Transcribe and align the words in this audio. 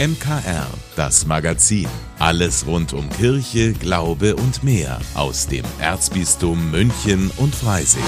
MKR, 0.00 0.68
das 0.94 1.26
Magazin. 1.26 1.88
Alles 2.20 2.68
rund 2.68 2.92
um 2.92 3.10
Kirche, 3.10 3.72
Glaube 3.72 4.36
und 4.36 4.62
mehr 4.62 5.00
aus 5.16 5.48
dem 5.48 5.64
Erzbistum 5.80 6.70
München 6.70 7.32
und 7.36 7.52
Freising. 7.52 8.04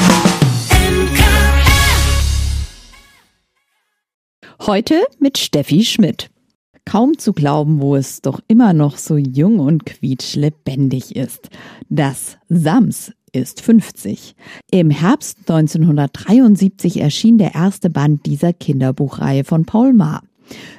Heute 4.64 5.02
mit 5.18 5.36
Steffi 5.36 5.84
Schmidt. 5.84 6.30
Kaum 6.84 7.18
zu 7.18 7.32
glauben, 7.32 7.80
wo 7.80 7.96
es 7.96 8.20
doch 8.20 8.38
immer 8.46 8.72
noch 8.72 8.96
so 8.96 9.16
jung 9.16 9.58
und 9.58 9.84
quietschlebendig 9.84 11.16
ist. 11.16 11.48
Das 11.88 12.38
Sams 12.48 13.10
ist 13.32 13.62
50. 13.62 14.36
Im 14.70 14.90
Herbst 14.90 15.38
1973 15.40 17.00
erschien 17.00 17.36
der 17.38 17.56
erste 17.56 17.90
Band 17.90 18.26
dieser 18.26 18.52
Kinderbuchreihe 18.52 19.42
von 19.42 19.64
Paul 19.64 19.92
Maar. 19.92 20.22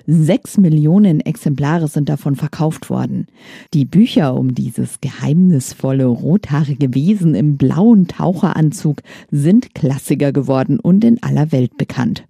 Sechs 0.08 0.58
Millionen 0.58 1.20
Exemplare 1.20 1.88
sind 1.88 2.10
davon 2.10 2.36
verkauft 2.36 2.90
worden. 2.90 3.28
Die 3.74 3.86
Bücher 3.86 4.36
um 4.36 4.54
dieses 4.56 5.00
geheimnisvolle 5.02 6.06
rothaarige 6.06 6.94
Wesen 6.94 7.36
im 7.36 7.58
blauen 7.58 8.08
Taucheranzug 8.08 9.02
sind 9.32 9.74
Klassiker 9.74 10.32
geworden 10.32 10.80
und 10.80 11.04
in 11.04 11.22
aller 11.24 11.52
Welt 11.52 11.78
bekannt. 11.78 12.26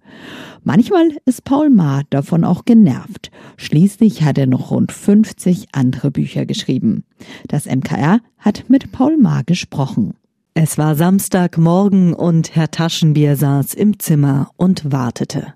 Manchmal 0.64 1.16
ist 1.24 1.44
Paul 1.44 1.70
Maar 1.70 2.02
davon 2.10 2.44
auch 2.44 2.64
genervt. 2.64 3.30
Schließlich 3.56 4.22
hat 4.22 4.38
er 4.38 4.46
noch 4.46 4.70
rund 4.70 4.92
50 4.92 5.68
andere 5.72 6.10
Bücher 6.10 6.46
geschrieben. 6.46 7.04
Das 7.48 7.66
MKR 7.66 8.20
hat 8.38 8.64
mit 8.68 8.92
Paul 8.92 9.16
Maar 9.16 9.42
gesprochen. 9.44 10.14
Es 10.54 10.76
war 10.76 10.94
Samstagmorgen 10.94 12.12
und 12.12 12.54
Herr 12.54 12.70
Taschenbier 12.70 13.36
saß 13.36 13.74
im 13.74 13.98
Zimmer 13.98 14.50
und 14.56 14.92
wartete. 14.92 15.54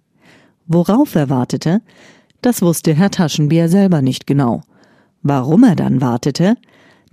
Worauf 0.66 1.14
er 1.14 1.30
wartete, 1.30 1.80
das 2.42 2.62
wusste 2.62 2.94
Herr 2.94 3.10
Taschenbier 3.10 3.68
selber 3.68 4.02
nicht 4.02 4.26
genau. 4.26 4.62
Warum 5.22 5.64
er 5.64 5.76
dann 5.76 6.00
wartete, 6.00 6.56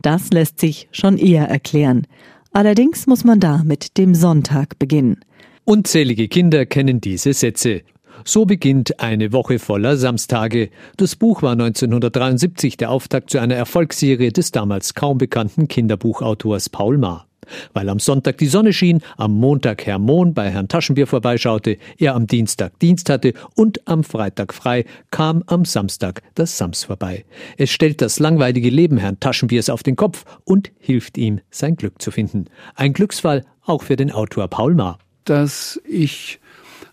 das 0.01 0.29
lässt 0.31 0.59
sich 0.59 0.87
schon 0.91 1.17
eher 1.17 1.47
erklären. 1.47 2.07
Allerdings 2.51 3.07
muss 3.07 3.23
man 3.23 3.39
da 3.39 3.63
mit 3.63 3.97
dem 3.97 4.13
Sonntag 4.13 4.77
beginnen. 4.77 5.19
Unzählige 5.65 6.27
Kinder 6.27 6.65
kennen 6.65 7.01
diese 7.01 7.33
Sätze. 7.33 7.81
So 8.25 8.45
beginnt 8.45 8.99
eine 8.99 9.33
Woche 9.33 9.59
voller 9.59 9.97
Samstage. 9.97 10.69
Das 10.97 11.15
Buch 11.15 11.41
war 11.41 11.53
1973 11.53 12.77
der 12.77 12.91
Auftakt 12.91 13.31
zu 13.31 13.39
einer 13.39 13.55
Erfolgsserie 13.55 14.31
des 14.31 14.51
damals 14.51 14.93
kaum 14.93 15.17
bekannten 15.17 15.67
Kinderbuchautors 15.67 16.69
Paul 16.69 16.97
Maar. 16.97 17.27
Weil 17.73 17.89
am 17.89 17.99
Sonntag 17.99 18.37
die 18.37 18.47
Sonne 18.47 18.73
schien, 18.73 19.01
am 19.17 19.33
Montag 19.33 19.85
Herr 19.85 19.99
Mohn 19.99 20.33
bei 20.33 20.49
Herrn 20.49 20.67
Taschenbier 20.67 21.07
vorbeischaute, 21.07 21.77
er 21.97 22.15
am 22.15 22.27
Dienstag 22.27 22.79
Dienst 22.79 23.09
hatte 23.09 23.33
und 23.55 23.87
am 23.87 24.03
Freitag 24.03 24.53
frei, 24.53 24.85
kam 25.11 25.43
am 25.47 25.65
Samstag 25.65 26.21
das 26.35 26.57
Sams 26.57 26.83
vorbei. 26.85 27.25
Es 27.57 27.71
stellt 27.71 28.01
das 28.01 28.19
langweilige 28.19 28.69
Leben 28.69 28.97
Herrn 28.97 29.19
Taschenbiers 29.19 29.69
auf 29.69 29.83
den 29.83 29.95
Kopf 29.95 30.25
und 30.43 30.71
hilft 30.79 31.17
ihm, 31.17 31.41
sein 31.49 31.75
Glück 31.75 32.01
zu 32.01 32.11
finden. 32.11 32.45
Ein 32.75 32.93
Glücksfall 32.93 33.43
auch 33.65 33.83
für 33.83 33.95
den 33.95 34.11
Autor 34.11 34.47
Paul 34.47 34.75
Maar. 34.75 34.99
Dass 35.25 35.81
ich 35.87 36.39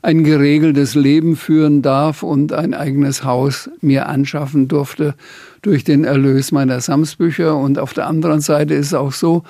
ein 0.03 0.25
geregeltes 0.25 0.95
Leben 0.95 1.37
führen 1.37 1.83
darf 1.83 2.23
und 2.23 2.53
ein 2.53 2.75
eigenes 2.75 3.25
Haus 3.25 3.71
mir 3.81 4.09
anschaffen 4.09 4.69
durfte 4.69 5.15
durch 5.63 5.85
den 5.85 6.05
Erlös 6.05 6.53
meiner 6.53 6.81
Samsbücher. 6.81 7.57
Und 7.57 7.79
auf 7.79 7.93
der 7.93 8.07
anderen 8.07 8.41
Seite 8.41 8.75
ist 8.75 8.87
es 8.87 8.95
auch 8.95 9.13
so, 9.13 9.45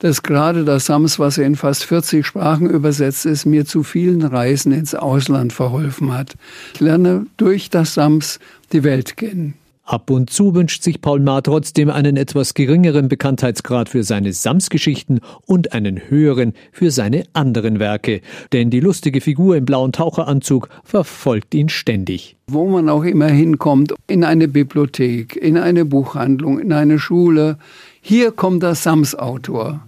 dass 0.00 0.22
gerade 0.22 0.64
das 0.64 0.86
Sams, 0.86 1.20
was 1.20 1.38
in 1.38 1.54
fast 1.54 1.84
40 1.84 2.26
Sprachen 2.26 2.68
übersetzt 2.68 3.24
ist, 3.26 3.46
mir 3.46 3.64
zu 3.64 3.84
vielen 3.84 4.22
Reisen 4.22 4.72
ins 4.72 4.94
Ausland 4.94 5.52
verholfen 5.52 6.12
hat. 6.12 6.34
Ich 6.74 6.80
lerne 6.80 7.26
durch 7.36 7.70
das 7.70 7.94
Sams 7.94 8.40
die 8.72 8.82
Welt 8.82 9.16
kennen. 9.16 9.54
Ab 9.84 10.10
und 10.10 10.30
zu 10.30 10.54
wünscht 10.54 10.84
sich 10.84 11.00
Paul 11.00 11.18
Maar 11.18 11.42
trotzdem 11.42 11.90
einen 11.90 12.16
etwas 12.16 12.54
geringeren 12.54 13.08
Bekanntheitsgrad 13.08 13.88
für 13.88 14.04
seine 14.04 14.32
Sams-Geschichten 14.32 15.18
und 15.44 15.72
einen 15.72 16.08
höheren 16.08 16.52
für 16.70 16.92
seine 16.92 17.24
anderen 17.32 17.80
Werke. 17.80 18.20
Denn 18.52 18.70
die 18.70 18.78
lustige 18.78 19.20
Figur 19.20 19.56
im 19.56 19.64
blauen 19.64 19.90
Taucheranzug 19.90 20.68
verfolgt 20.84 21.52
ihn 21.54 21.68
ständig. 21.68 22.36
Wo 22.46 22.68
man 22.68 22.88
auch 22.88 23.02
immer 23.02 23.26
hinkommt, 23.26 23.92
in 24.06 24.22
eine 24.22 24.46
Bibliothek, 24.46 25.34
in 25.34 25.58
eine 25.58 25.84
Buchhandlung, 25.84 26.60
in 26.60 26.72
eine 26.72 27.00
Schule, 27.00 27.58
hier 28.00 28.30
kommt 28.30 28.62
der 28.62 28.76
Sams-Autor. 28.76 29.80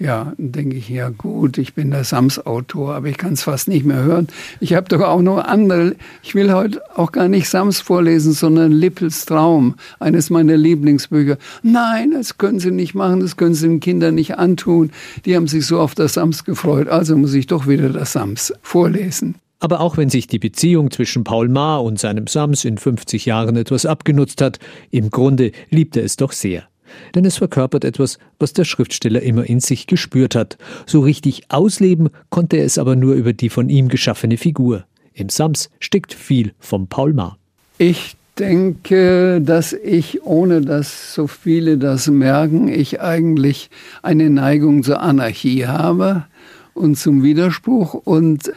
Ja, 0.00 0.32
dann 0.38 0.52
denke 0.52 0.76
ich, 0.76 0.88
ja 0.88 1.08
gut, 1.08 1.58
ich 1.58 1.74
bin 1.74 1.90
der 1.90 2.04
Sams-Autor, 2.04 2.94
aber 2.94 3.08
ich 3.08 3.18
kann 3.18 3.32
es 3.32 3.42
fast 3.42 3.66
nicht 3.66 3.84
mehr 3.84 4.04
hören. 4.04 4.28
Ich 4.60 4.74
habe 4.74 4.88
doch 4.88 5.00
auch 5.00 5.20
noch 5.20 5.38
andere. 5.38 5.96
Ich 6.22 6.36
will 6.36 6.52
heute 6.52 6.80
auch 6.96 7.10
gar 7.10 7.26
nicht 7.26 7.48
Sams 7.48 7.80
vorlesen, 7.80 8.32
sondern 8.32 8.70
Lippels 8.70 9.26
Traum, 9.26 9.74
eines 9.98 10.30
meiner 10.30 10.56
Lieblingsbücher. 10.56 11.36
Nein, 11.64 12.12
das 12.12 12.38
können 12.38 12.60
Sie 12.60 12.70
nicht 12.70 12.94
machen, 12.94 13.18
das 13.18 13.36
können 13.36 13.54
Sie 13.54 13.66
den 13.66 13.80
Kindern 13.80 14.14
nicht 14.14 14.38
antun. 14.38 14.90
Die 15.24 15.34
haben 15.34 15.48
sich 15.48 15.66
so 15.66 15.80
auf 15.80 15.96
das 15.96 16.14
Sams 16.14 16.44
gefreut, 16.44 16.86
also 16.86 17.16
muss 17.16 17.34
ich 17.34 17.48
doch 17.48 17.66
wieder 17.66 17.88
das 17.88 18.12
Sams 18.12 18.52
vorlesen. 18.62 19.34
Aber 19.58 19.80
auch 19.80 19.96
wenn 19.96 20.10
sich 20.10 20.28
die 20.28 20.38
Beziehung 20.38 20.92
zwischen 20.92 21.24
Paul 21.24 21.48
Maar 21.48 21.82
und 21.82 21.98
seinem 21.98 22.28
Sams 22.28 22.64
in 22.64 22.78
50 22.78 23.26
Jahren 23.26 23.56
etwas 23.56 23.84
abgenutzt 23.84 24.40
hat, 24.42 24.60
im 24.92 25.10
Grunde 25.10 25.50
liebt 25.70 25.96
er 25.96 26.04
es 26.04 26.14
doch 26.14 26.30
sehr 26.30 26.68
denn 27.14 27.24
es 27.24 27.38
verkörpert 27.38 27.84
etwas, 27.84 28.18
was 28.38 28.52
der 28.52 28.64
Schriftsteller 28.64 29.22
immer 29.22 29.44
in 29.44 29.60
sich 29.60 29.86
gespürt 29.86 30.34
hat. 30.34 30.58
So 30.86 31.00
richtig 31.00 31.44
ausleben 31.48 32.10
konnte 32.30 32.56
er 32.56 32.64
es 32.64 32.78
aber 32.78 32.96
nur 32.96 33.14
über 33.14 33.32
die 33.32 33.48
von 33.48 33.68
ihm 33.68 33.88
geschaffene 33.88 34.36
Figur. 34.36 34.84
Im 35.12 35.28
Sams 35.28 35.70
steckt 35.80 36.14
viel 36.14 36.52
vom 36.58 36.86
Paul 36.86 37.12
Maar. 37.12 37.38
Ich 37.78 38.16
denke, 38.38 39.40
dass 39.40 39.72
ich, 39.72 40.22
ohne 40.24 40.60
dass 40.60 41.14
so 41.14 41.26
viele 41.26 41.76
das 41.78 42.06
merken, 42.06 42.68
ich 42.68 43.00
eigentlich 43.00 43.70
eine 44.02 44.30
Neigung 44.30 44.82
zur 44.82 45.00
Anarchie 45.00 45.66
habe 45.66 46.24
und 46.74 46.96
zum 46.96 47.22
Widerspruch 47.22 47.94
und 47.94 48.52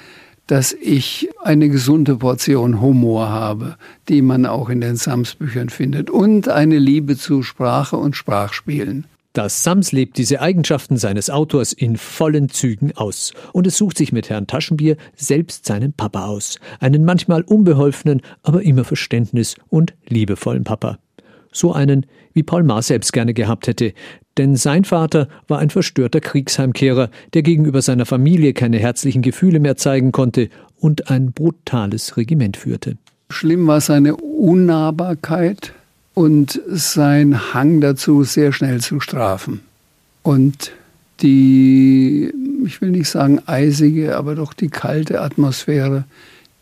dass 0.51 0.73
ich 0.73 1.29
eine 1.41 1.69
gesunde 1.69 2.17
Portion 2.17 2.81
Humor 2.81 3.29
habe, 3.29 3.78
die 4.09 4.22
man 4.22 4.45
auch 4.45 4.67
in 4.67 4.81
den 4.81 4.97
Sams-Büchern 4.97 5.69
findet, 5.69 6.09
und 6.09 6.50
eine 6.50 6.78
Liebe 6.78 7.16
zu 7.16 7.41
Sprache 7.41 7.95
und 7.95 8.17
Sprachspielen. 8.17 9.06
Das 9.31 9.63
Sams 9.63 9.94
lebt 9.94 10.17
diese 10.17 10.41
Eigenschaften 10.41 10.97
seines 10.97 11.29
Autors 11.29 11.72
in 11.72 11.95
vollen 11.95 12.50
Zügen 12.50 12.91
aus. 12.97 13.31
Und 13.53 13.66
es 13.66 13.78
sucht 13.78 13.97
sich 13.97 14.11
mit 14.11 14.29
Herrn 14.29 14.45
Taschenbier 14.45 14.97
selbst 15.16 15.66
seinen 15.66 15.94
Papa 15.94 16.25
aus. 16.25 16.59
Einen 16.81 17.06
manchmal 17.06 17.44
unbeholfenen, 17.44 18.22
aber 18.44 18.61
immer 18.61 18.84
verständnis- 18.84 19.56
und 19.69 19.94
liebevollen 20.09 20.66
Papa. 20.66 20.97
So 21.53 21.72
einen, 21.72 22.06
wie 22.34 22.44
Paul 22.44 22.63
Maar 22.63 22.81
selbst 22.81 23.13
gerne 23.13 23.34
gehabt 23.34 23.67
hätte, 23.67 23.94
denn 24.37 24.55
sein 24.55 24.83
Vater 24.83 25.27
war 25.47 25.59
ein 25.59 25.69
verstörter 25.69 26.21
Kriegsheimkehrer, 26.21 27.09
der 27.33 27.41
gegenüber 27.41 27.81
seiner 27.81 28.05
Familie 28.05 28.53
keine 28.53 28.79
herzlichen 28.79 29.21
Gefühle 29.21 29.59
mehr 29.59 29.77
zeigen 29.77 30.11
konnte 30.11 30.49
und 30.79 31.09
ein 31.09 31.31
brutales 31.31 32.17
Regiment 32.17 32.57
führte. 32.57 32.97
Schlimm 33.29 33.67
war 33.67 33.81
seine 33.81 34.15
Unnahbarkeit 34.15 35.73
und 36.13 36.61
sein 36.67 37.53
Hang 37.53 37.81
dazu, 37.81 38.23
sehr 38.23 38.51
schnell 38.51 38.81
zu 38.81 38.99
strafen. 38.99 39.61
Und 40.23 40.71
die, 41.21 42.31
ich 42.65 42.81
will 42.81 42.91
nicht 42.91 43.09
sagen 43.09 43.39
eisige, 43.45 44.17
aber 44.17 44.35
doch 44.35 44.53
die 44.53 44.69
kalte 44.69 45.21
Atmosphäre, 45.21 46.05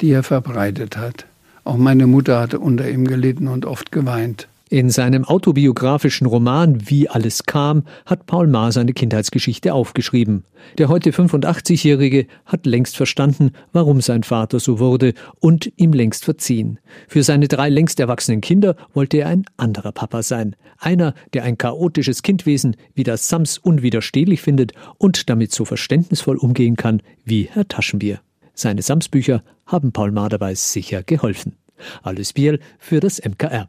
die 0.01 0.11
er 0.11 0.23
verbreitet 0.23 0.97
hat. 0.97 1.25
Auch 1.63 1.77
meine 1.77 2.07
Mutter 2.07 2.39
hatte 2.39 2.59
unter 2.59 2.89
ihm 2.89 3.05
gelitten 3.05 3.47
und 3.47 3.65
oft 3.65 3.91
geweint. 3.91 4.47
In 4.71 4.91
seinem 4.91 5.25
autobiografischen 5.25 6.27
Roman 6.27 6.87
Wie 6.87 7.09
alles 7.09 7.45
kam 7.45 7.85
hat 8.05 8.27
Paul 8.27 8.45
Maar 8.45 8.71
seine 8.71 8.93
Kindheitsgeschichte 8.93 9.73
aufgeschrieben. 9.73 10.45
Der 10.77 10.89
heute 10.89 11.09
85-Jährige 11.09 12.27
hat 12.45 12.67
längst 12.67 12.95
verstanden, 12.95 13.53
warum 13.73 13.99
sein 13.99 14.21
Vater 14.21 14.59
so 14.59 14.77
wurde 14.77 15.15
und 15.39 15.71
ihm 15.77 15.91
längst 15.91 16.23
verziehen. 16.23 16.77
Für 17.07 17.23
seine 17.23 17.47
drei 17.47 17.69
längst 17.69 17.99
erwachsenen 17.99 18.41
Kinder 18.41 18.75
wollte 18.93 19.17
er 19.17 19.29
ein 19.29 19.45
anderer 19.57 19.91
Papa 19.91 20.21
sein. 20.21 20.55
Einer, 20.77 21.15
der 21.33 21.45
ein 21.45 21.57
chaotisches 21.57 22.21
Kindwesen 22.21 22.75
wie 22.93 23.03
das 23.03 23.27
Sams 23.27 23.57
unwiderstehlich 23.57 24.39
findet 24.39 24.73
und 24.99 25.31
damit 25.31 25.51
so 25.51 25.65
verständnisvoll 25.65 26.37
umgehen 26.37 26.75
kann 26.75 27.01
wie 27.25 27.49
Herr 27.51 27.67
Taschenbier. 27.67 28.19
Seine 28.53 28.83
Sams-Bücher 28.83 29.41
haben 29.65 29.93
Paul 29.93 30.11
Maar 30.11 30.29
dabei 30.29 30.53
sicher 30.53 31.01
geholfen. 31.01 31.55
Alles 32.03 32.33
Bier 32.33 32.59
für 32.77 32.99
das 32.99 33.19
MKR. 33.19 33.67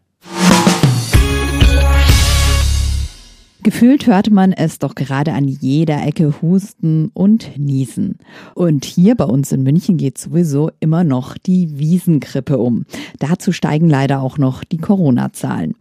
Gefühlt 3.62 4.06
hört 4.06 4.30
man 4.30 4.52
es 4.52 4.78
doch 4.78 4.94
gerade 4.94 5.34
an 5.34 5.46
jeder 5.46 6.02
Ecke 6.06 6.40
husten 6.40 7.10
und 7.12 7.58
niesen. 7.58 8.16
Und 8.54 8.86
hier 8.86 9.14
bei 9.16 9.24
uns 9.24 9.52
in 9.52 9.62
München 9.62 9.98
geht 9.98 10.16
sowieso 10.16 10.70
immer 10.80 11.04
noch 11.04 11.36
die 11.36 11.78
Wiesengrippe 11.78 12.56
um. 12.56 12.86
Dazu 13.18 13.52
steigen 13.52 13.90
leider 13.90 14.22
auch 14.22 14.38
noch 14.38 14.64
die 14.64 14.78
Corona-Zahlen. 14.78 15.74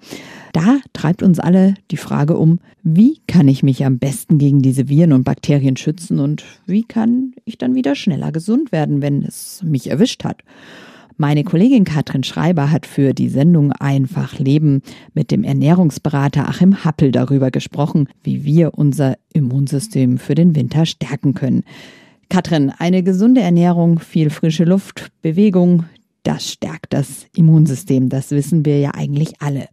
Da 0.52 0.80
treibt 0.92 1.24
uns 1.24 1.40
alle 1.40 1.76
die 1.90 1.98
Frage 1.98 2.38
um, 2.38 2.60
wie 2.84 3.20
kann 3.28 3.48
ich 3.48 3.64
mich 3.64 3.86
am 3.86 3.98
besten 3.98 4.40
gegen 4.40 4.62
diese 4.62 4.90
Viren 4.90 5.14
und 5.14 5.24
Bakterien 5.24 5.78
schützen 5.78 6.20
und 6.20 6.44
wie 6.66 6.84
kann 6.84 7.34
ich 7.46 7.58
dann 7.58 7.76
wieder 7.76 7.96
schneller 7.96 8.34
gesund 8.34 8.74
werden, 8.74 9.02
wenn 9.02 9.24
es 9.24 9.62
mich 9.64 9.90
erwischt 9.90 10.26
hat. 10.26 10.44
Meine 11.22 11.44
Kollegin 11.44 11.84
Katrin 11.84 12.24
Schreiber 12.24 12.72
hat 12.72 12.86
für 12.86 13.14
die 13.14 13.28
Sendung 13.28 13.74
Einfach 13.74 14.40
Leben 14.40 14.82
mit 15.14 15.32
dem 15.32 15.44
Ernährungsberater 15.44 16.48
Achim 16.48 16.86
Happel 16.86 17.12
darüber 17.12 17.52
gesprochen, 17.52 18.08
wie 18.24 18.46
wir 18.46 18.76
unser 18.76 19.18
Immunsystem 19.34 20.18
für 20.18 20.34
den 20.34 20.56
Winter 20.56 20.86
stärken 20.86 21.34
können. 21.34 21.66
Katrin, 22.30 22.70
eine 22.70 23.04
gesunde 23.04 23.42
Ernährung, 23.42 24.00
viel 24.00 24.30
frische 24.30 24.64
Luft, 24.64 25.12
Bewegung, 25.22 25.84
das 26.24 26.50
stärkt 26.50 26.94
das 26.94 27.26
Immunsystem. 27.36 28.08
Das 28.08 28.32
wissen 28.32 28.64
wir 28.64 28.80
ja 28.80 28.92
eigentlich 28.94 29.42
alle. 29.42 29.68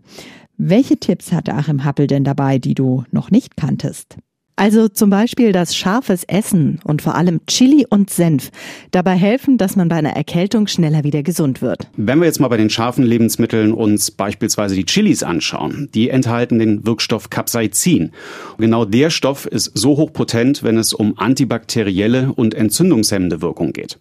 Welche 0.57 0.97
Tipps 0.97 1.31
hatte 1.31 1.55
Achim 1.55 1.85
Happel 1.85 2.09
denn 2.09 2.25
dabei, 2.25 2.59
die 2.59 2.75
du 2.75 3.05
noch 3.13 3.31
nicht 3.31 3.57
kanntest? 3.57 4.17
Also 4.59 4.89
zum 4.89 5.11
Beispiel 5.11 5.53
das 5.53 5.77
scharfes 5.77 6.25
Essen 6.25 6.81
und 6.83 7.03
vor 7.03 7.15
allem 7.15 7.45
Chili 7.47 7.87
und 7.91 8.09
Senf 8.09 8.51
dabei 8.91 9.15
helfen, 9.15 9.59
dass 9.59 9.77
man 9.77 9.91
bei 9.91 9.97
einer 9.97 10.17
Erkältung 10.17 10.67
schneller 10.67 11.05
wieder 11.05 11.23
gesund 11.23 11.61
wird. 11.61 11.89
Wenn 11.99 12.21
wir 12.21 12.25
jetzt 12.25 12.41
mal 12.41 12.49
bei 12.49 12.57
den 12.57 12.71
scharfen 12.71 13.05
Lebensmitteln 13.05 13.75
uns 13.75 14.11
beispielsweise 14.11 14.75
die 14.75 14.87
Chilis 14.87 15.23
anschauen, 15.23 15.91
die 15.93 16.09
enthalten 16.09 16.59
den 16.59 16.87
Wirkstoff 16.87 17.29
Capsaicin. 17.29 18.13
Genau 18.57 18.87
der 18.87 19.11
Stoff 19.11 19.45
ist 19.45 19.73
so 19.75 19.99
hochpotent, 19.99 20.63
wenn 20.63 20.79
es 20.79 20.95
um 20.95 21.19
antibakterielle 21.19 22.33
und 22.35 22.55
entzündungshemmende 22.55 23.43
Wirkung 23.43 23.75
geht. 23.75 23.99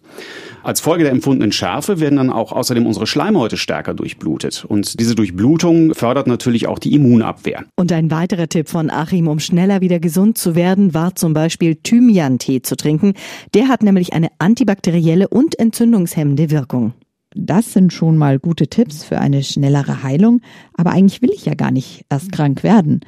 Als 0.62 0.80
Folge 0.80 1.04
der 1.04 1.12
empfundenen 1.12 1.52
Schärfe 1.52 2.00
werden 2.00 2.16
dann 2.16 2.30
auch 2.30 2.50
außerdem 2.50 2.86
unsere 2.86 3.06
Schleimhäute 3.06 3.56
stärker 3.56 3.94
durchblutet. 3.94 4.64
Und 4.66 4.98
diese 4.98 5.14
Durchblutung 5.14 5.94
fördert 5.94 6.26
natürlich 6.26 6.66
auch 6.66 6.80
die 6.80 6.92
Immunabwehr. 6.92 7.66
Und 7.76 7.92
ein 7.92 8.10
weiterer 8.10 8.48
Tipp 8.48 8.68
von 8.68 8.90
Achim, 8.90 9.28
um 9.28 9.38
schneller 9.38 9.80
wieder 9.80 10.00
gesund 10.00 10.38
zu 10.38 10.45
werden, 10.54 10.94
war 10.94 11.14
zum 11.16 11.34
Beispiel 11.34 11.76
Thymian-Tee 11.76 12.62
zu 12.62 12.76
trinken. 12.76 13.14
Der 13.54 13.68
hat 13.68 13.82
nämlich 13.82 14.12
eine 14.12 14.28
antibakterielle 14.38 15.28
und 15.28 15.58
entzündungshemmende 15.58 16.50
Wirkung. 16.50 16.94
Das 17.34 17.72
sind 17.72 17.92
schon 17.92 18.16
mal 18.16 18.38
gute 18.38 18.68
Tipps 18.68 19.04
für 19.04 19.18
eine 19.18 19.42
schnellere 19.42 20.02
Heilung, 20.02 20.40
aber 20.74 20.92
eigentlich 20.92 21.20
will 21.20 21.30
ich 21.30 21.44
ja 21.44 21.54
gar 21.54 21.70
nicht 21.70 22.06
erst 22.08 22.32
krank 22.32 22.62
werden. 22.62 23.00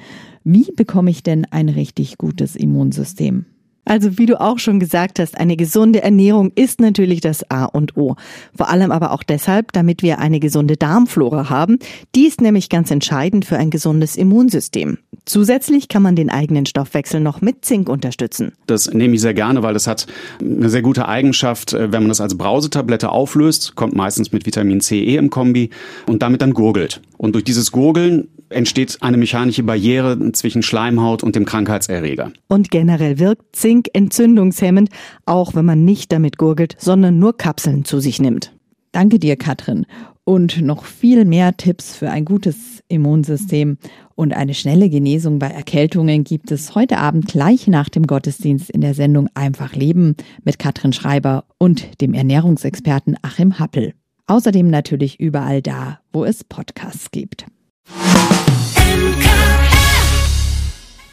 Wie 0.44 0.70
bekomme 0.76 1.11
ich 1.11 1.23
denn 1.23 1.46
ein 1.50 1.69
richtig 1.69 2.19
gutes 2.19 2.55
Immunsystem? 2.55 3.46
Also 3.88 4.19
wie 4.19 4.26
du 4.26 4.40
auch 4.40 4.58
schon 4.58 4.81
gesagt 4.81 5.19
hast, 5.19 5.38
eine 5.38 5.56
gesunde 5.56 6.02
Ernährung 6.02 6.52
ist 6.55 6.81
natürlich 6.81 7.20
das 7.20 7.50
A 7.50 7.64
und 7.64 7.96
O. 7.96 8.17
Vor 8.55 8.69
allem 8.69 8.93
aber 8.93 9.12
auch 9.12 9.23
deshalb, 9.23 9.73
damit 9.73 10.02
wir 10.02 10.19
eine 10.19 10.40
gesunde 10.40 10.76
Darmflora 10.76 11.49
haben. 11.49 11.79
Die 12.14 12.26
ist 12.26 12.40
nämlich 12.40 12.69
ganz 12.69 12.90
entscheidend 12.90 13.46
für 13.46 13.56
ein 13.56 13.70
gesundes 13.70 14.17
Immunsystem. 14.17 14.99
Zusätzlich 15.25 15.88
kann 15.88 16.02
man 16.02 16.17
den 16.17 16.29
eigenen 16.31 16.67
Stoffwechsel 16.67 17.20
noch 17.20 17.40
mit 17.40 17.64
Zink 17.64 17.88
unterstützen. 17.88 18.52
Das 18.67 18.93
nehme 18.93 19.14
ich 19.14 19.20
sehr 19.23 19.35
gerne, 19.35 19.62
weil 19.62 19.75
das 19.75 19.87
hat 19.87 20.06
eine 20.41 20.69
sehr 20.69 20.82
gute 20.82 21.08
Eigenschaft. 21.08 21.73
Äh, 21.73 21.93
wenn 21.93 22.02
man 22.02 22.08
das 22.08 22.20
als 22.20 22.37
Brausetablette 22.37 23.11
auflöst, 23.11 23.75
kommt 23.75 23.94
meistens 23.94 24.32
mit 24.32 24.44
Vitamin 24.44 24.81
C, 24.81 25.02
E 25.02 25.17
im 25.17 25.31
Kombi 25.31 25.70
und 26.06 26.23
damit 26.23 26.43
dann 26.43 26.52
gurgelt. 26.52 27.00
Und 27.17 27.34
durch 27.34 27.44
dieses 27.44 27.73
Gurgeln 27.73 28.29
entsteht 28.50 28.99
eine 29.00 29.17
mechanische 29.17 29.62
Barriere 29.62 30.33
zwischen 30.33 30.62
Schleimhaut 30.62 31.23
und 31.23 31.37
dem 31.37 31.45
Krankheitserreger. 31.45 32.33
Und 32.49 32.71
generell 32.71 33.19
wirkt 33.19 33.56
Zink 33.56 33.89
entzündungshemmend, 33.93 34.91
auch 35.27 35.55
wenn 35.55 35.65
man 35.65 35.85
nicht 35.85 36.12
damit 36.12 36.39
gurgelt, 36.39 36.77
sondern 36.79 37.19
nur 37.19 37.37
Kapseln 37.37 37.85
zu 37.85 38.00
sich 38.00 38.21
nimmt. 38.21 38.53
Danke 38.93 39.19
dir, 39.19 39.37
Katrin. 39.37 39.87
Und 40.25 40.61
noch 40.61 40.85
viel 40.85 41.25
mehr 41.25 41.56
Tipps 41.56 41.97
für 41.97 42.11
ein 42.11 42.25
gutes 42.25 42.83
Immunsystem 42.89 43.79
und 44.15 44.35
eine 44.35 44.53
schnelle 44.53 44.91
Genesung 44.91 45.39
bei 45.39 45.47
Erkältungen 45.47 46.25
gibt 46.25 46.51
es 46.51 46.75
heute 46.75 46.99
Abend 46.99 47.29
gleich 47.29 47.67
nach 47.67 47.89
dem 47.89 48.06
Gottesdienst 48.06 48.69
in 48.69 48.81
der 48.81 48.94
Sendung 48.94 49.29
Einfach 49.35 49.75
Leben 49.75 50.17
mit 50.44 50.59
Katrin 50.59 50.93
Schreiber 50.93 51.44
und 51.59 52.01
dem 52.01 52.15
Ernährungsexperten 52.15 53.17
Achim 53.23 53.59
Happel. 53.59 53.94
Außerdem 54.27 54.69
natürlich 54.69 55.21
überall 55.21 55.62
da, 55.62 56.01
wo 56.12 56.25
es 56.25 56.44
Podcasts 56.44 57.11
gibt. 57.11 57.47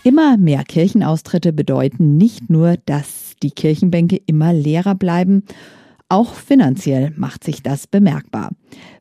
Immer 0.05 0.37
mehr 0.37 0.63
Kirchenaustritte 0.63 1.51
bedeuten 1.51 2.15
nicht 2.15 2.47
nur, 2.47 2.77
dass 2.85 3.33
die 3.41 3.49
Kirchenbänke 3.49 4.21
immer 4.27 4.53
leerer 4.53 4.93
bleiben, 4.93 5.41
auch 6.09 6.35
finanziell 6.35 7.11
macht 7.17 7.43
sich 7.43 7.63
das 7.63 7.87
bemerkbar. 7.87 8.51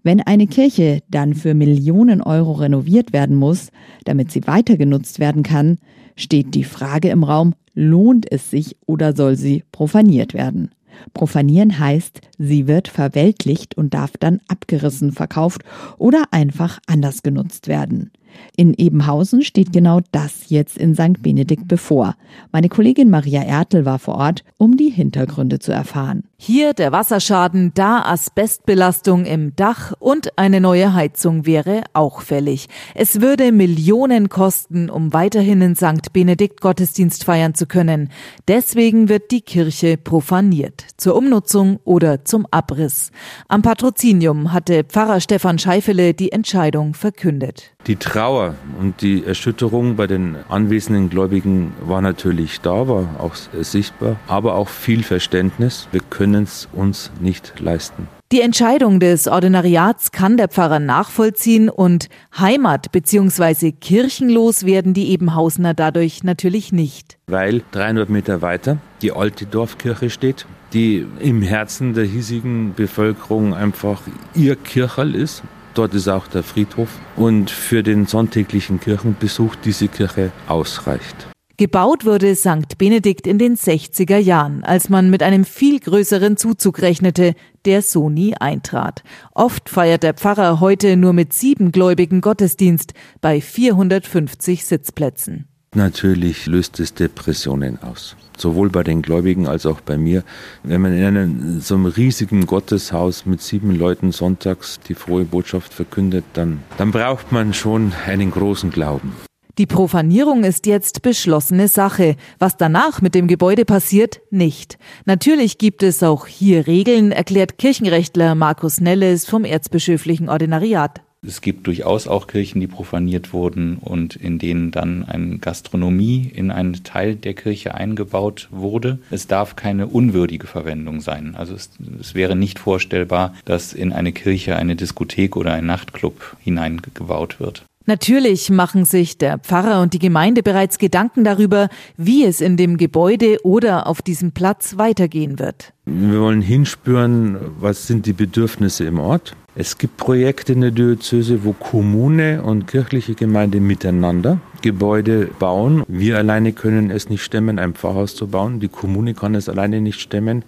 Wenn 0.03 0.23
eine 0.23 0.47
Kirche 0.47 1.03
dann 1.11 1.35
für 1.35 1.53
Millionen 1.53 2.23
Euro 2.23 2.53
renoviert 2.53 3.13
werden 3.13 3.37
muss, 3.37 3.69
damit 4.05 4.33
sie 4.33 4.47
weiter 4.47 4.79
genutzt 4.79 5.21
werden 5.21 5.43
kann, 5.43 5.77
steht 6.17 6.55
die 6.55 6.65
Frage 6.65 7.11
im 7.11 7.23
Raum, 7.23 7.53
lohnt 7.75 8.33
es 8.33 8.51
sich 8.51 8.79
oder 8.87 9.15
soll 9.15 9.37
sie 9.37 9.63
profaniert 9.73 10.33
werden? 10.33 10.71
Profanieren 11.13 11.79
heißt, 11.79 12.23
sie 12.39 12.67
wird 12.67 12.89
verweltlicht 12.89 13.77
und 13.77 13.93
darf 13.93 14.13
dann 14.19 14.41
abgerissen, 14.49 15.13
verkauft 15.13 15.65
oder 15.99 16.23
einfach 16.31 16.79
anders 16.87 17.23
genutzt 17.23 17.69
werden. 17.69 18.11
In 18.57 18.75
Ebenhausen 18.75 19.43
steht 19.43 19.73
genau 19.73 20.01
das 20.13 20.49
jetzt 20.49 20.79
in 20.79 20.95
St. 20.95 21.23
Benedikt 21.23 21.67
bevor. 21.67 22.15
Meine 22.53 22.69
Kollegin 22.69 23.11
Maria 23.11 23.43
Ertel 23.43 23.85
war 23.85 23.99
vor 23.99 24.15
Ort, 24.15 24.45
um 24.59 24.77
die 24.77 24.91
Hintergründe 24.91 25.59
zu 25.59 25.73
erfahren. 25.73 26.25
Hier 26.37 26.75
der 26.75 26.93
Wasserschaden, 26.93 27.73
da 27.75 28.03
Asbestbelastung 28.03 29.25
im 29.25 29.57
Dach 29.57 29.95
und 29.99 30.39
eine 30.39 30.61
neue 30.61 30.95
Heizung 30.95 31.47
wäre 31.47 31.85
auch 31.95 32.21
fällig. 32.21 32.69
Es 32.95 33.21
würde 33.21 33.51
Millionen 33.51 34.29
kosten, 34.29 34.91
um 34.91 35.13
weiterhin 35.13 35.63
in 35.63 35.75
St. 35.75 36.13
Benedikt 36.13 36.61
Gottesdienst 36.61 37.25
feiern 37.25 37.55
zu 37.55 37.67
können. 37.67 38.11
Deswegen 38.47 39.09
wird 39.09 39.31
die 39.31 39.41
Kirche 39.41 39.97
profaniert. 39.97 40.85
Zur 40.97 41.17
Umnutzung 41.17 41.81
oder 41.85 42.25
zum 42.25 42.47
Abriss. 42.51 43.11
Am 43.49 43.63
Patrozinium 43.63 44.53
hatte 44.53 44.85
Pfarrer 44.85 45.21
Stefan 45.21 45.59
Scheifele 45.59 46.15
die 46.15 46.31
Entscheidung 46.31 46.95
verkündet. 46.95 47.74
Die 47.87 47.97
Trauer 47.97 48.55
und 48.81 49.03
die 49.03 49.27
Erschütterung 49.27 49.97
bei 49.97 50.07
den 50.07 50.37
anwesenden 50.49 51.11
Gläubigen 51.11 51.75
war 51.83 52.01
natürlich 52.01 52.63
da, 52.63 52.89
war 52.89 53.21
auch 53.21 53.35
sichtbar, 53.35 54.17
aber 54.27 54.55
auch 54.55 54.69
viel 54.69 55.03
Verständnis. 55.03 55.87
Wir 55.93 56.01
können 56.09 56.45
es 56.45 56.67
uns 56.73 57.11
nicht 57.21 57.61
leisten. 57.61 58.09
Die 58.33 58.41
Entscheidung 58.41 59.01
des 59.01 59.29
Ordinariats 59.29 60.13
kann 60.13 60.39
der 60.39 60.49
Pfarrer 60.49 60.81
nachvollziehen 60.81 61.69
und 61.69 62.09
Heimat 62.37 62.91
bzw. 62.91 63.73
kirchenlos 63.73 64.65
werden 64.65 64.95
die 64.95 65.11
Ebenhausener 65.11 65.75
dadurch 65.75 66.25
natürlich 66.25 66.73
nicht. 66.73 67.19
Weil 67.27 67.63
300 67.73 68.09
Meter 68.09 68.41
weiter 68.41 68.79
die 69.03 69.13
alte 69.13 69.45
Dorfkirche 69.45 70.09
steht, 70.09 70.47
die 70.73 71.07
im 71.21 71.43
Herzen 71.43 71.93
der 71.93 72.05
hiesigen 72.05 72.73
Bevölkerung 72.75 73.55
einfach 73.55 74.01
ihr 74.35 74.57
Kircherl 74.57 75.15
ist 75.15 75.43
Dort 75.75 75.93
ist 75.95 76.09
auch 76.09 76.29
der 76.29 76.43
Friedhof 76.43 76.89
und 77.17 77.51
für 77.51 77.83
den 77.83 78.07
sonntäglichen 78.07 78.81
Kirchenbesuch 78.81 79.57
diese 79.57 79.89
Kirche 79.89 80.33
ausreicht. 80.47 81.29
Gebaut 81.57 82.05
wurde 82.05 82.35
St. 82.35 82.79
Benedikt 82.79 83.29
in 83.29 83.39
den 83.39 83.57
60er 83.57 84.17
Jahren, 84.17 84.65
als 84.65 84.89
man 84.89 85.09
mit 85.09 85.23
einem 85.23 85.45
viel 85.45 85.79
größeren 85.79 86.37
Zuzug 86.37 86.83
rechnete, 86.83 87.35
der 87.65 87.83
so 87.83 88.11
nie 88.11 88.35
eintrat. 88.37 89.05
Oft 89.35 89.69
feiert 89.69 90.03
der 90.03 90.15
Pfarrer 90.15 90.59
heute 90.59 90.97
nur 90.97 91.13
mit 91.13 91.33
sieben 91.33 91.71
Gläubigen 91.71 92.21
Gottesdienst 92.21 92.93
bei 93.21 93.41
450 93.41 94.65
Sitzplätzen. 94.65 95.47
Natürlich 95.77 96.47
löst 96.47 96.81
es 96.81 96.95
Depressionen 96.95 97.81
aus. 97.83 98.17
Sowohl 98.37 98.71
bei 98.71 98.83
den 98.83 99.03
Gläubigen 99.03 99.47
als 99.47 99.67
auch 99.67 99.81
bei 99.81 99.97
mir. 99.97 100.25
Wenn 100.63 100.81
man 100.81 100.93
in 100.93 101.05
einem, 101.05 101.61
so 101.61 101.75
einem 101.75 101.87
riesigen 101.87 102.47
Gotteshaus 102.47 103.27
mit 103.27 103.41
sieben 103.41 103.75
Leuten 103.77 104.13
sonntags 104.13 104.81
die 104.89 104.95
frohe 104.95 105.25
Botschaft 105.25 105.73
verkündet, 105.73 106.25
dann, 106.33 106.63
dann 106.79 106.91
braucht 106.91 107.33
man 107.33 107.55
schon 107.55 107.93
einen 108.07 108.31
großen 108.31 108.71
Glauben. 108.71 109.13
Die 109.57 109.67
Profanierung 109.67 110.43
ist 110.43 110.67
jetzt 110.67 111.03
beschlossene 111.03 111.69
Sache. 111.69 112.17
Was 112.41 112.57
danach 112.57 113.01
mit 113.01 113.15
dem 113.15 113.29
Gebäude 113.29 113.65
passiert, 113.65 114.21
nicht. 114.31 114.79
Natürlich 115.05 115.59
gibt 115.59 115.85
es 115.85 116.03
auch 116.03 116.27
hier 116.27 116.67
Regeln, 116.67 117.13
erklärt 117.13 117.57
Kirchenrechtler 117.57 118.35
Markus 118.35 118.81
Nelles 118.81 119.27
vom 119.27 119.45
Erzbischöflichen 119.45 120.29
Ordinariat. 120.29 121.04
Es 121.27 121.41
gibt 121.41 121.67
durchaus 121.67 122.07
auch 122.07 122.27
Kirchen, 122.27 122.61
die 122.61 122.67
profaniert 122.67 123.33
wurden 123.33 123.79
und 123.79 124.17
in 124.17 124.39
denen 124.39 124.71
dann 124.71 125.05
eine 125.05 125.39
Gastronomie 125.39 126.31
in 126.35 126.51
einen 126.51 126.85
Teil 126.85 127.17
der 127.17 127.35
Kirche 127.35 127.75
eingebaut 127.75 128.49
wurde. 128.51 128.99
Es 129.11 129.27
darf 129.27 129.57
keine 129.57 129.87
unwürdige 129.87 130.47
Verwendung 130.47 131.01
sein. 131.01 131.35
Also 131.37 131.55
es, 131.55 131.71
es 132.01 132.15
wäre 132.15 132.37
nicht 132.37 132.59
vorstellbar, 132.59 133.35
dass 133.45 133.73
in 133.73 133.93
eine 133.93 134.13
Kirche 134.13 134.57
eine 134.57 134.77
Diskothek 134.77 135.37
oder 135.37 135.53
ein 135.53 135.67
Nachtclub 135.67 136.37
hineingebaut 136.41 137.41
wird. 137.41 137.65
Natürlich 137.87 138.49
machen 138.49 138.87
sich 138.87 139.19
der 139.19 139.39
Pfarrer 139.39 139.83
und 139.83 139.93
die 139.93 139.99
Gemeinde 139.99 140.43
bereits 140.43 140.79
Gedanken 140.79 141.23
darüber, 141.23 141.69
wie 141.99 142.25
es 142.25 142.41
in 142.41 142.57
dem 142.57 142.79
Gebäude 142.79 143.37
oder 143.45 143.87
auf 143.87 144.01
diesem 144.01 144.33
Platz 144.33 144.79
weitergehen 144.79 145.39
wird. 145.39 145.75
Wir 145.85 146.21
wollen 146.21 146.41
hinspüren, 146.41 147.37
was 147.61 147.87
sind 147.87 148.07
die 148.07 148.15
Bedürfnisse 148.15 148.85
im 148.85 148.99
Ort. 148.99 149.37
Es 149.57 149.79
gibt 149.79 149.97
Projekte 149.97 150.53
in 150.53 150.63
der 150.63 150.73
Diözese, 150.73 151.45
wo 151.45 151.53
Kommune 151.53 152.43
und 152.43 152.67
kirchliche 152.67 153.15
Gemeinde 153.15 153.61
miteinander 153.61 154.41
Gebäude 154.63 155.29
bauen. 155.39 155.85
Wir 155.87 156.19
alleine 156.19 156.53
können 156.53 156.91
es 156.91 157.09
nicht 157.09 157.23
stemmen, 157.23 157.61
ein 157.61 157.75
Pfarrhaus 157.75 158.17
zu 158.17 158.27
bauen. 158.27 158.59
Die 158.59 158.69
Kommune 158.69 159.15
kann 159.15 159.37
es 159.37 159.49
alleine 159.49 159.81
nicht 159.81 160.01
stemmen. 160.01 160.45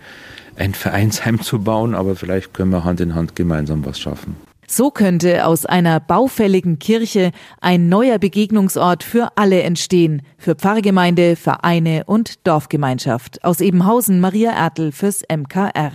ein 0.56 0.74
Vereinsheim 0.74 1.40
zu 1.40 1.60
bauen, 1.60 1.94
aber 1.94 2.16
vielleicht 2.16 2.54
können 2.54 2.70
wir 2.70 2.82
Hand 2.82 3.00
in 3.00 3.14
Hand 3.14 3.36
gemeinsam 3.36 3.84
was 3.84 4.00
schaffen. 4.00 4.36
So 4.66 4.90
könnte 4.90 5.46
aus 5.46 5.64
einer 5.64 6.00
baufälligen 6.00 6.80
Kirche 6.80 7.30
ein 7.60 7.88
neuer 7.88 8.18
Begegnungsort 8.18 9.04
für 9.04 9.28
alle 9.36 9.62
entstehen, 9.62 10.22
für 10.38 10.56
Pfarrgemeinde, 10.56 11.36
Vereine 11.36 12.02
und 12.06 12.44
Dorfgemeinschaft. 12.46 13.44
Aus 13.44 13.60
Ebenhausen 13.60 14.18
Maria 14.18 14.50
Ertel 14.50 14.90
fürs 14.90 15.22
MKR. 15.30 15.92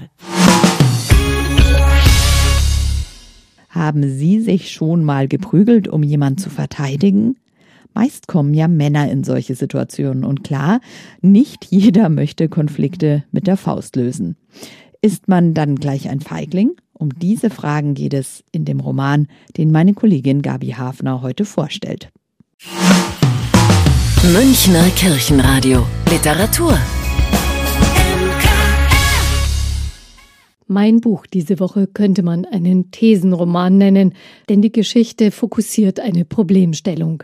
Haben 3.72 4.10
Sie 4.10 4.42
sich 4.42 4.70
schon 4.70 5.06
mal 5.06 5.30
geprügelt, 5.30 5.88
um 5.88 6.04
jemand 6.04 6.42
zu 6.42 6.50
verteidigen? 6.50 7.38
Meist 7.94 8.28
kommen 8.28 8.54
ja 8.54 8.68
Männer 8.68 9.10
in 9.10 9.24
solche 9.24 9.56
Situationen 9.56 10.26
und 10.26 10.44
klar, 10.44 10.82
nicht 11.22 11.66
jeder 11.70 12.10
möchte 12.10 12.50
Konflikte 12.50 13.24
mit 13.32 13.48
der 13.48 13.56
Faust 13.56 13.96
lösen. 13.96 14.36
Ist 15.02 15.30
man 15.30 15.54
dann 15.54 15.76
gleich 15.76 16.10
ein 16.10 16.20
Feigling? 16.20 16.72
Um 16.94 17.18
diese 17.18 17.50
Fragen 17.50 17.94
geht 17.94 18.14
es 18.14 18.44
in 18.52 18.66
dem 18.66 18.82
Roman, 18.82 19.28
den 19.56 19.72
meine 19.72 19.94
Kollegin 19.94 20.42
Gabi 20.42 20.72
Hafner 20.72 21.22
heute 21.22 21.46
vorstellt. 21.46 22.10
Münchner 24.34 24.84
Kirchenradio 24.96 25.86
Literatur 26.10 26.78
Mein 30.72 31.02
Buch 31.02 31.26
diese 31.26 31.60
Woche 31.60 31.86
könnte 31.86 32.24
man 32.24 32.46
einen 32.46 32.92
Thesenroman 32.92 33.78
nennen, 33.78 34.14
denn 34.48 34.62
die 34.62 34.72
Geschichte 34.72 35.30
fokussiert 35.30 36.00
eine 36.00 36.24
Problemstellung. 36.24 37.24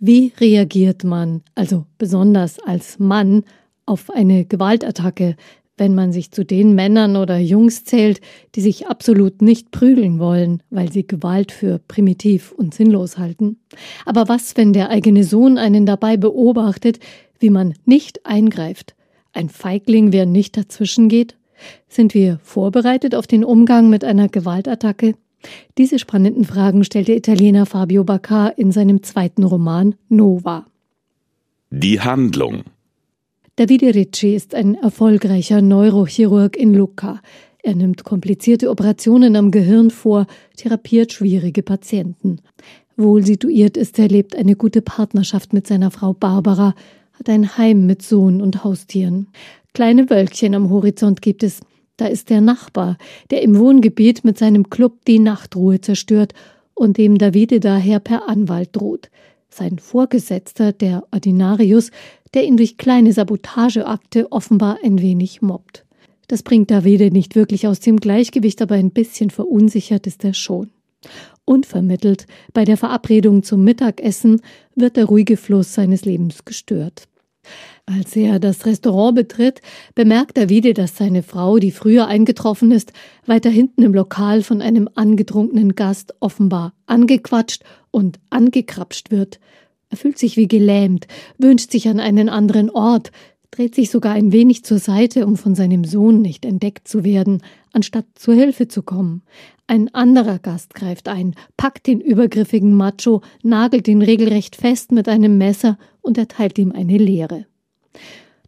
Wie 0.00 0.32
reagiert 0.40 1.04
man, 1.04 1.42
also 1.54 1.86
besonders 1.98 2.58
als 2.58 2.98
Mann, 2.98 3.44
auf 3.86 4.10
eine 4.10 4.46
Gewaltattacke, 4.46 5.36
wenn 5.76 5.94
man 5.94 6.10
sich 6.10 6.32
zu 6.32 6.44
den 6.44 6.74
Männern 6.74 7.14
oder 7.14 7.38
Jungs 7.38 7.84
zählt, 7.84 8.20
die 8.56 8.62
sich 8.62 8.88
absolut 8.88 9.42
nicht 9.42 9.70
prügeln 9.70 10.18
wollen, 10.18 10.64
weil 10.68 10.90
sie 10.90 11.06
Gewalt 11.06 11.52
für 11.52 11.78
primitiv 11.78 12.50
und 12.50 12.74
sinnlos 12.74 13.16
halten. 13.16 13.60
Aber 14.06 14.28
was, 14.28 14.56
wenn 14.56 14.72
der 14.72 14.90
eigene 14.90 15.22
Sohn 15.22 15.56
einen 15.56 15.86
dabei 15.86 16.16
beobachtet, 16.16 16.98
wie 17.38 17.50
man 17.50 17.74
nicht 17.84 18.26
eingreift? 18.26 18.96
Ein 19.32 19.50
Feigling, 19.50 20.10
wer 20.10 20.26
nicht 20.26 20.56
dazwischen 20.56 21.08
geht? 21.08 21.37
Sind 21.88 22.14
wir 22.14 22.38
vorbereitet 22.42 23.14
auf 23.14 23.26
den 23.26 23.44
Umgang 23.44 23.90
mit 23.90 24.04
einer 24.04 24.28
Gewaltattacke? 24.28 25.14
Diese 25.76 25.98
spannenden 25.98 26.44
Fragen 26.44 26.84
stellt 26.84 27.08
der 27.08 27.16
Italiener 27.16 27.66
Fabio 27.66 28.04
Baccar 28.04 28.58
in 28.58 28.72
seinem 28.72 29.02
zweiten 29.02 29.44
Roman 29.44 29.94
Nova. 30.08 30.66
Die 31.70 32.00
Handlung 32.00 32.64
Davide 33.56 33.94
Ricci 33.94 34.34
ist 34.34 34.54
ein 34.54 34.76
erfolgreicher 34.76 35.60
Neurochirurg 35.60 36.56
in 36.56 36.74
Lucca. 36.74 37.20
Er 37.62 37.74
nimmt 37.74 38.04
komplizierte 38.04 38.70
Operationen 38.70 39.34
am 39.34 39.50
Gehirn 39.50 39.90
vor, 39.90 40.26
therapiert 40.56 41.12
schwierige 41.12 41.64
Patienten. 41.64 42.38
Wohl 42.96 43.24
situiert 43.24 43.76
ist 43.76 43.98
er, 43.98 44.08
lebt 44.08 44.36
eine 44.36 44.54
gute 44.54 44.80
Partnerschaft 44.80 45.52
mit 45.52 45.66
seiner 45.66 45.90
Frau 45.90 46.12
Barbara, 46.12 46.74
hat 47.18 47.28
ein 47.28 47.56
Heim 47.58 47.86
mit 47.86 48.02
Sohn 48.02 48.40
und 48.40 48.64
Haustieren. 48.64 49.28
Kleine 49.74 50.08
Wölkchen 50.10 50.54
am 50.54 50.70
Horizont 50.70 51.22
gibt 51.22 51.42
es. 51.42 51.60
Da 51.96 52.06
ist 52.06 52.30
der 52.30 52.40
Nachbar, 52.40 52.96
der 53.30 53.42
im 53.42 53.58
Wohngebiet 53.58 54.24
mit 54.24 54.38
seinem 54.38 54.70
Club 54.70 55.04
die 55.06 55.18
Nachtruhe 55.18 55.80
zerstört 55.80 56.32
und 56.74 56.96
dem 56.96 57.18
Davide 57.18 57.58
daher 57.58 57.98
per 57.98 58.28
Anwalt 58.28 58.70
droht. 58.72 59.10
Sein 59.50 59.78
Vorgesetzter, 59.78 60.72
der 60.72 61.04
Ordinarius, 61.10 61.90
der 62.34 62.44
ihn 62.44 62.56
durch 62.56 62.76
kleine 62.76 63.12
Sabotageakte 63.12 64.30
offenbar 64.30 64.78
ein 64.84 65.00
wenig 65.00 65.42
mobbt. 65.42 65.84
Das 66.28 66.42
bringt 66.42 66.70
Davide 66.70 67.10
nicht 67.10 67.34
wirklich 67.34 67.66
aus 67.66 67.80
dem 67.80 67.96
Gleichgewicht, 67.96 68.60
aber 68.62 68.74
ein 68.74 68.90
bisschen 68.90 69.30
verunsichert 69.30 70.06
ist 70.06 70.24
er 70.24 70.34
schon. 70.34 70.70
Unvermittelt 71.44 72.26
bei 72.52 72.64
der 72.64 72.76
Verabredung 72.76 73.42
zum 73.42 73.64
Mittagessen 73.64 74.40
wird 74.74 74.96
der 74.96 75.06
ruhige 75.06 75.36
Fluss 75.36 75.74
seines 75.74 76.04
Lebens 76.04 76.44
gestört. 76.44 77.08
Als 77.86 78.14
er 78.16 78.38
das 78.38 78.66
Restaurant 78.66 79.14
betritt, 79.14 79.62
bemerkt 79.94 80.36
Davide, 80.36 80.74
dass 80.74 80.96
seine 80.96 81.22
Frau, 81.22 81.58
die 81.58 81.70
früher 81.70 82.06
eingetroffen 82.06 82.70
ist, 82.70 82.92
weiter 83.24 83.48
hinten 83.48 83.82
im 83.82 83.94
Lokal 83.94 84.42
von 84.42 84.60
einem 84.60 84.90
angetrunkenen 84.94 85.74
Gast 85.74 86.14
offenbar 86.20 86.74
angequatscht 86.86 87.64
und 87.90 88.18
angekrapscht 88.28 89.10
wird. 89.10 89.40
Er 89.88 89.96
fühlt 89.96 90.18
sich 90.18 90.36
wie 90.36 90.48
gelähmt, 90.48 91.06
wünscht 91.38 91.70
sich 91.70 91.88
an 91.88 91.98
einen 91.98 92.28
anderen 92.28 92.68
Ort, 92.68 93.10
dreht 93.50 93.74
sich 93.74 93.90
sogar 93.90 94.12
ein 94.12 94.32
wenig 94.32 94.64
zur 94.64 94.78
Seite, 94.78 95.26
um 95.26 95.36
von 95.36 95.54
seinem 95.54 95.84
Sohn 95.84 96.20
nicht 96.20 96.44
entdeckt 96.44 96.86
zu 96.86 97.04
werden, 97.04 97.42
anstatt 97.72 98.04
zur 98.14 98.34
Hilfe 98.34 98.68
zu 98.68 98.82
kommen. 98.82 99.22
Ein 99.70 99.94
anderer 99.94 100.38
Gast 100.38 100.74
greift 100.74 101.08
ein, 101.08 101.34
packt 101.58 101.88
den 101.88 102.00
übergriffigen 102.00 102.74
Macho, 102.74 103.20
nagelt 103.42 103.86
ihn 103.86 104.00
regelrecht 104.00 104.56
fest 104.56 104.92
mit 104.92 105.10
einem 105.10 105.36
Messer 105.36 105.76
und 106.00 106.16
erteilt 106.16 106.58
ihm 106.58 106.72
eine 106.72 106.96
Lehre. 106.96 107.44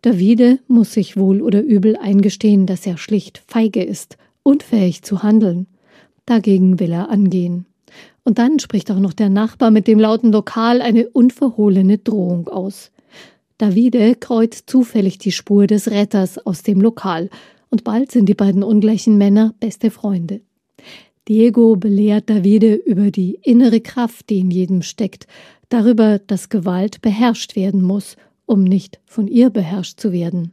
Davide 0.00 0.60
muss 0.66 0.94
sich 0.94 1.18
wohl 1.18 1.42
oder 1.42 1.60
übel 1.60 1.98
eingestehen, 1.98 2.64
dass 2.64 2.86
er 2.86 2.96
schlicht 2.96 3.42
feige 3.46 3.82
ist, 3.82 4.16
unfähig 4.42 5.02
zu 5.02 5.22
handeln. 5.22 5.66
Dagegen 6.24 6.80
will 6.80 6.90
er 6.90 7.10
angehen. 7.10 7.66
Und 8.24 8.38
dann 8.38 8.58
spricht 8.58 8.90
auch 8.90 8.98
noch 8.98 9.12
der 9.12 9.28
Nachbar 9.28 9.70
mit 9.70 9.88
dem 9.88 10.00
lauten 10.00 10.32
Lokal 10.32 10.80
eine 10.80 11.06
unverhohlene 11.10 11.98
Drohung 11.98 12.48
aus. 12.48 12.92
Davide 13.58 14.14
kreuzt 14.14 14.70
zufällig 14.70 15.18
die 15.18 15.32
Spur 15.32 15.66
des 15.66 15.90
Retters 15.90 16.38
aus 16.46 16.62
dem 16.62 16.80
Lokal, 16.80 17.28
und 17.68 17.84
bald 17.84 18.10
sind 18.10 18.26
die 18.26 18.34
beiden 18.34 18.62
ungleichen 18.62 19.18
Männer 19.18 19.54
beste 19.60 19.90
Freunde. 19.90 20.40
Diego 21.28 21.76
belehrt 21.76 22.30
Davide 22.30 22.74
über 22.74 23.10
die 23.10 23.38
innere 23.42 23.80
Kraft, 23.80 24.30
die 24.30 24.40
in 24.40 24.50
jedem 24.50 24.82
steckt, 24.82 25.26
darüber, 25.68 26.18
dass 26.18 26.48
Gewalt 26.48 27.00
beherrscht 27.02 27.56
werden 27.56 27.82
muss, 27.82 28.16
um 28.46 28.64
nicht 28.64 29.00
von 29.06 29.28
ihr 29.28 29.50
beherrscht 29.50 30.00
zu 30.00 30.12
werden. 30.12 30.52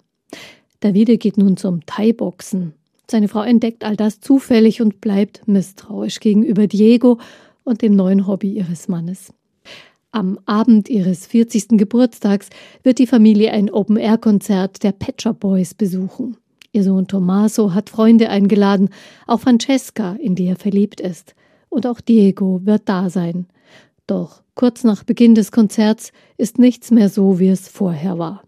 Davide 0.79 1.17
geht 1.17 1.38
nun 1.38 1.57
zum 1.57 1.86
Thai-Boxen. 1.86 2.74
Seine 3.09 3.27
Frau 3.27 3.41
entdeckt 3.41 3.83
all 3.83 3.95
das 3.95 4.19
zufällig 4.19 4.81
und 4.81 5.01
bleibt 5.01 5.47
misstrauisch 5.47 6.19
gegenüber 6.19 6.67
Diego 6.67 7.19
und 7.63 7.81
dem 7.81 7.95
neuen 7.95 8.27
Hobby 8.27 8.51
ihres 8.51 8.88
Mannes. 8.88 9.33
Am 10.12 10.39
Abend 10.45 10.89
ihres 10.89 11.25
40. 11.27 11.77
Geburtstags 11.77 12.50
wird 12.83 13.00
die 13.00 13.07
Familie 13.07 13.51
ein 13.51 13.69
Open-Air-Konzert 13.69 14.83
der 14.83 14.93
Shop 15.19 15.39
Boys 15.39 15.74
besuchen. 15.74 16.38
Ihr 16.77 16.84
Sohn 16.84 17.07
Tommaso 17.07 17.74
hat 17.74 17.89
Freunde 17.89 18.29
eingeladen, 18.29 18.89
auch 19.25 19.39
Francesca, 19.39 20.15
in 20.22 20.36
die 20.36 20.46
er 20.46 20.57
verliebt 20.57 21.01
ist. 21.01 21.34
Und 21.69 21.88
auch 21.88 22.00
Diego 22.00 22.62
wird 22.65 22.84
da 22.86 23.10
sein. 23.10 23.48
Doch 24.05 24.43
kurz 24.53 24.84
nach 24.84 25.03
Beginn 25.03 25.34
des 25.34 25.51
Konzerts 25.51 26.12
ist 26.38 26.60
nichts 26.60 26.91
mehr 26.91 27.10
so, 27.10 27.39
wie 27.39 27.48
es 27.48 27.67
vorher 27.67 28.19
war. 28.19 28.43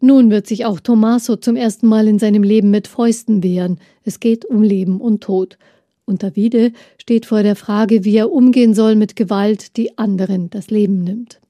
Nun 0.00 0.30
wird 0.30 0.46
sich 0.46 0.66
auch 0.66 0.78
Tommaso 0.78 1.34
zum 1.34 1.56
ersten 1.56 1.88
Mal 1.88 2.06
in 2.06 2.20
seinem 2.20 2.44
Leben 2.44 2.70
mit 2.70 2.86
Fäusten 2.86 3.42
wehren. 3.42 3.80
Es 4.04 4.20
geht 4.20 4.44
um 4.44 4.62
Leben 4.62 5.00
und 5.00 5.24
Tod. 5.24 5.58
Und 6.04 6.22
Davide 6.22 6.70
steht 6.96 7.26
vor 7.26 7.42
der 7.42 7.56
Frage, 7.56 8.04
wie 8.04 8.16
er 8.18 8.30
umgehen 8.30 8.72
soll 8.72 8.94
mit 8.94 9.16
Gewalt, 9.16 9.76
die 9.76 9.98
anderen 9.98 10.48
das 10.50 10.70
Leben 10.70 11.02
nimmt. 11.02 11.40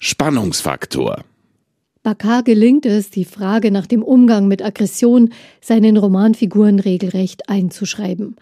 Spannungsfaktor. 0.00 1.24
Bakar 2.08 2.42
gelingt 2.42 2.86
es, 2.86 3.10
die 3.10 3.26
Frage 3.26 3.70
nach 3.70 3.86
dem 3.86 4.02
Umgang 4.02 4.48
mit 4.48 4.64
Aggression 4.64 5.28
seinen 5.60 5.98
Romanfiguren 5.98 6.80
regelrecht 6.80 7.50
einzuschreiben. 7.50 8.36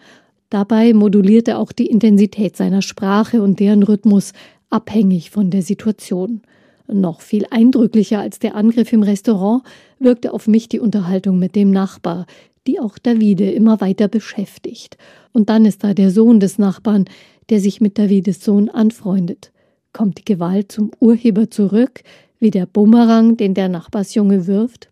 Dabei 0.49 0.93
moduliert 0.93 1.49
er 1.49 1.59
auch 1.59 1.73
die 1.73 1.87
Intensität 1.87 2.55
seiner 2.55 2.81
Sprache 2.81 3.41
und 3.41 3.59
deren 3.59 3.83
Rhythmus 3.83 4.31
abhängig 4.69 5.31
von 5.31 5.51
der 5.51 5.63
Situation. 5.63 6.43
Noch 6.87 7.19
viel 7.19 7.45
eindrücklicher 7.51 8.21
als 8.21 8.39
der 8.39 8.55
Angriff 8.55 8.93
im 8.93 9.03
Restaurant 9.03 9.63
wirkte 9.99 10.31
auf 10.31 10.47
mich 10.47 10.69
die 10.69 10.79
Unterhaltung 10.79 11.37
mit 11.37 11.53
dem 11.53 11.71
Nachbar, 11.71 12.25
die 12.67 12.79
auch 12.79 12.97
Davide 12.97 13.51
immer 13.51 13.81
weiter 13.81 14.07
beschäftigt. 14.07 14.97
Und 15.33 15.49
dann 15.49 15.65
ist 15.65 15.83
da 15.83 15.93
der 15.93 16.11
Sohn 16.11 16.39
des 16.39 16.57
Nachbarn, 16.57 17.03
der 17.49 17.59
sich 17.59 17.81
mit 17.81 17.99
Davides 17.99 18.41
Sohn 18.45 18.69
anfreundet. 18.69 19.51
Kommt 19.91 20.19
die 20.19 20.25
Gewalt 20.25 20.71
zum 20.71 20.91
Urheber 21.01 21.49
zurück, 21.49 22.03
wie 22.39 22.51
der 22.51 22.65
Bumerang, 22.65 23.37
den 23.37 23.53
der 23.53 23.69
Nachbarsjunge 23.69 24.47
wirft? 24.47 24.89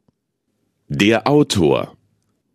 Der 0.87 1.27
Autor 1.27 1.95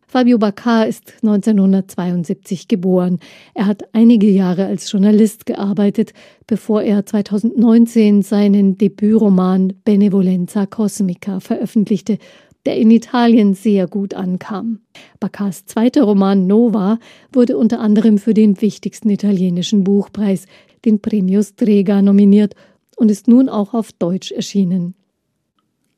Fabio 0.06 0.38
Baccar 0.38 0.88
ist 0.88 1.14
1972 1.22 2.66
geboren. 2.66 3.20
Er 3.54 3.66
hat 3.66 3.84
einige 3.92 4.28
Jahre 4.28 4.66
als 4.66 4.90
Journalist 4.90 5.46
gearbeitet, 5.46 6.14
bevor 6.48 6.82
er 6.82 7.06
2019 7.06 8.22
seinen 8.22 8.76
Debütroman 8.76 9.74
Benevolenza 9.84 10.66
Cosmica 10.66 11.38
veröffentlichte 11.38 12.18
der 12.66 12.76
in 12.76 12.90
Italien 12.90 13.54
sehr 13.54 13.86
gut 13.86 14.14
ankam. 14.14 14.80
Baccars 15.18 15.64
zweiter 15.64 16.02
Roman 16.02 16.46
Nova 16.46 16.98
wurde 17.32 17.56
unter 17.56 17.80
anderem 17.80 18.18
für 18.18 18.34
den 18.34 18.60
wichtigsten 18.60 19.08
italienischen 19.08 19.84
Buchpreis, 19.84 20.46
den 20.84 21.00
Premio 21.00 21.42
Strega, 21.42 22.02
nominiert 22.02 22.54
und 23.00 23.10
ist 23.10 23.28
nun 23.28 23.48
auch 23.48 23.72
auf 23.72 23.92
Deutsch 23.92 24.30
erschienen. 24.30 24.94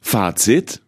Fazit 0.00 0.80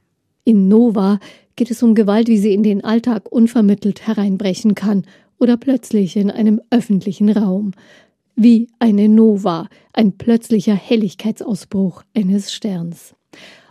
In 0.45 0.69
Nova 0.69 1.19
geht 1.57 1.73
es 1.73 1.83
um 1.83 1.97
Gewalt, 1.97 2.29
wie 2.29 2.39
sie 2.39 2.55
in 2.55 2.63
den 2.63 2.85
Alltag 2.85 3.31
unvermittelt 3.31 4.07
hereinbrechen 4.07 4.77
kann 4.77 5.05
oder 5.41 5.57
plötzlich 5.57 6.17
in 6.17 6.31
einem 6.31 6.61
öffentlichen 6.71 7.31
Raum. 7.31 7.73
Wie 8.37 8.69
eine 8.79 9.09
Nova, 9.09 9.69
ein 9.93 10.13
plötzlicher 10.13 10.75
Helligkeitsausbruch 10.75 12.05
eines 12.15 12.53
Sterns. 12.53 13.15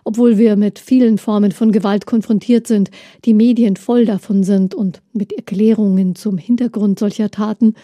Obwohl 0.04 0.38
wir 0.38 0.58
mit 0.58 0.80
vielen 0.80 1.18
Formen 1.18 1.54
von 1.54 1.72
Gewalt 1.72 2.06
konfrontiert 2.06 2.68
sind, 2.68 2.92
die 3.24 3.34
Medien 3.34 3.78
voll 3.78 4.06
davon 4.06 4.44
sind 4.44 4.76
und 4.76 5.02
mit 5.14 5.32
Erklärungen 5.32 6.16
zum 6.16 6.38
Hintergrund 6.38 7.00
solcher 7.00 7.32
Taten, 7.32 7.76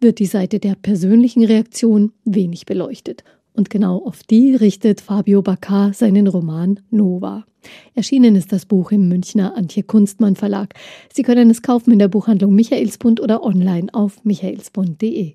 wird 0.00 0.18
die 0.18 0.26
Seite 0.26 0.58
der 0.58 0.74
persönlichen 0.74 1.44
Reaktion 1.44 2.12
wenig 2.24 2.66
beleuchtet. 2.66 3.22
Und 3.58 3.70
genau 3.70 4.04
auf 4.06 4.22
die 4.22 4.54
richtet 4.54 5.00
Fabio 5.00 5.42
Baccar 5.42 5.92
seinen 5.92 6.28
Roman 6.28 6.78
Nova. 6.90 7.44
Erschienen 7.92 8.36
ist 8.36 8.52
das 8.52 8.66
Buch 8.66 8.92
im 8.92 9.08
Münchner 9.08 9.56
Antje 9.56 9.82
Kunstmann 9.82 10.36
Verlag. 10.36 10.74
Sie 11.12 11.24
können 11.24 11.50
es 11.50 11.60
kaufen 11.60 11.90
in 11.90 11.98
der 11.98 12.06
Buchhandlung 12.06 12.54
Michaelsbund 12.54 13.20
oder 13.20 13.42
online 13.42 13.92
auf 13.92 14.24
michaelsbund.de. 14.24 15.34